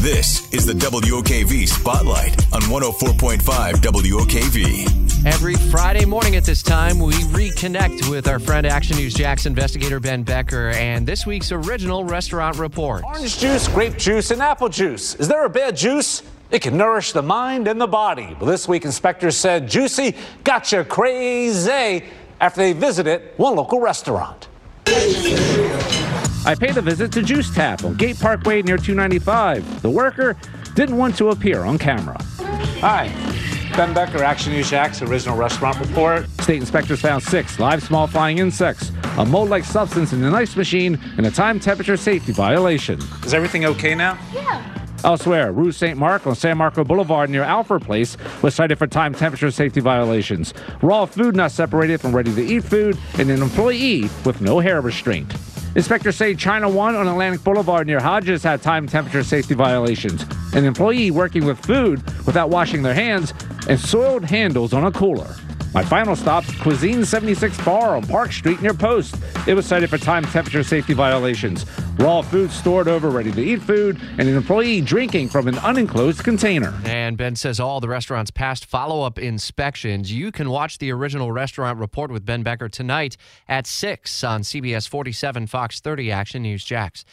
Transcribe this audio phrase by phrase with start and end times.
[0.00, 3.42] This is the WOKV Spotlight on 104.5
[3.74, 5.26] WOKV.
[5.26, 10.00] Every Friday morning at this time, we reconnect with our friend Action News Jax investigator
[10.00, 13.04] Ben Becker and this week's original restaurant report.
[13.04, 15.16] Orange juice, grape juice, and apple juice.
[15.16, 16.22] Is there a bad juice?
[16.50, 18.34] It can nourish the mind and the body.
[18.40, 22.06] But this week, inspectors said Juicy gotcha crazy
[22.40, 24.48] after they visited one local restaurant.
[26.50, 29.82] I paid a visit to Juice Tap on Gate Parkway near 295.
[29.82, 30.36] The worker
[30.74, 32.16] didn't want to appear on camera.
[32.80, 33.06] Hi,
[33.76, 36.28] Ben Becker, Action News Jax original restaurant report.
[36.40, 40.56] State inspectors found six live small flying insects, a mold like substance in the ice
[40.56, 42.98] machine, and a time temperature safety violation.
[43.24, 44.18] Is everything okay now?
[44.34, 44.60] Yeah.
[45.04, 45.96] Elsewhere, Rue St.
[45.96, 50.52] Marc on San Marco Boulevard near Alfred Place was cited for time temperature safety violations.
[50.82, 54.80] Raw food not separated from ready to eat food, and an employee with no hair
[54.80, 55.32] restraint.
[55.76, 60.24] Inspectors say China One on Atlantic Boulevard near Hodges had time temperature safety violations.
[60.52, 63.32] An employee working with food without washing their hands
[63.68, 65.32] and soiled handles on a cooler.
[65.72, 69.14] My final stop, Cuisine 76 Bar on Park Street near Post.
[69.46, 71.64] It was cited for time temperature safety violations.
[72.00, 76.24] Raw food stored over ready to eat food, and an employee drinking from an unenclosed
[76.24, 76.72] container.
[76.86, 80.10] And Ben says all the restaurant's past follow up inspections.
[80.10, 84.88] You can watch the original restaurant report with Ben Becker tonight at 6 on CBS
[84.88, 87.04] 47 Fox 30 Action News Jax.